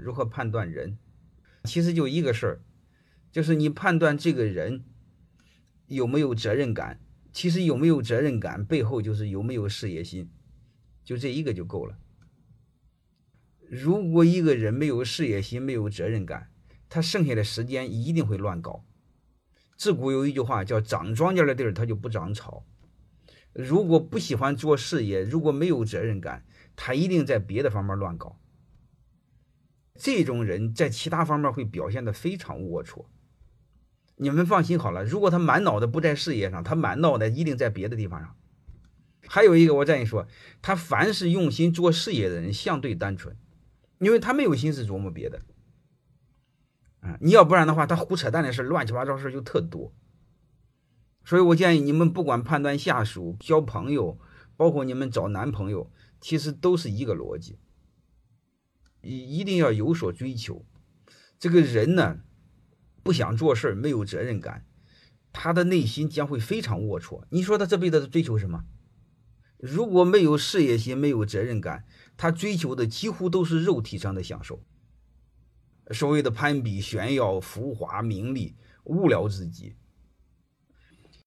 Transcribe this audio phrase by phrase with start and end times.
[0.00, 0.98] 如何判断人？
[1.64, 2.60] 其实就一个事儿，
[3.30, 4.84] 就是你判断这个人
[5.86, 7.00] 有没有责任感。
[7.30, 10.30] 其实有没有责任感，背后就是有没有事业心，
[11.04, 11.96] 就这一个就够了。
[13.68, 16.50] 如果一个人没有事业心，没有责任感，
[16.88, 18.84] 他剩下的时间一定会乱搞。
[19.76, 22.66] 自古有一句话叫“长庄稼的地儿，他就不长草”。
[23.52, 26.44] 如果不喜欢做事业，如果没有责任感，
[26.74, 28.40] 他一定在别的方面乱搞。
[29.98, 33.04] 这种人在其他方面会表现的非常龌龊。
[34.16, 38.34] 你们放心好了，如果他满脑子不在事业上，他满脑袋一定在别的地方上。
[39.26, 40.26] 还有一个，我再跟你说，
[40.62, 43.36] 他凡是用心做事业的人，相对单纯，
[43.98, 45.42] 因为他没有心思琢磨别的。
[47.00, 49.92] 啊，你要不然的话，他胡扯淡的事乱七八糟事就特多。
[51.24, 54.18] 所以我建议你们，不管判断下属、交朋友，
[54.56, 57.58] 包括你们找男朋友，其实都是一个逻辑，
[59.02, 60.64] 一一定要有所追求。
[61.38, 62.20] 这个人呢？
[63.04, 64.66] 不想做事没有责任感，
[65.32, 67.24] 他的内心将会非常龌龊。
[67.30, 68.64] 你说他这辈子追求什么？
[69.56, 71.86] 如果没有事业心，没有责任感，
[72.18, 74.62] 他追求的几乎都是肉体上的享受，
[75.90, 79.74] 所谓的攀比、炫耀、浮华、名利，无聊至极。